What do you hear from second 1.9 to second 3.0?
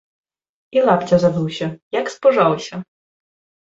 як спужаўся!